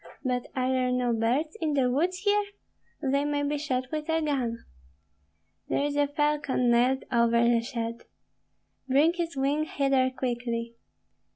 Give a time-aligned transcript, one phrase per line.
[0.23, 2.45] But are there no birds in the woods here?
[3.03, 4.57] They may be shot with a gun."
[5.69, 8.05] "There is a falcon nailed over the shed."
[8.89, 10.73] "Bring his wing hither quickly!"